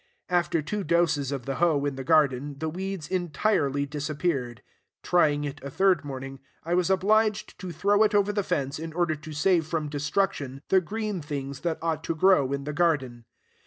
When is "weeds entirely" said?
2.69-3.85